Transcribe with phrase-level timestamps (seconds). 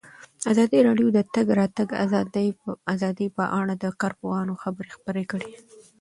[0.51, 1.89] ازادي راډیو د د تګ راتګ
[2.93, 5.51] ازادي په اړه د کارپوهانو خبرې خپرې کړي.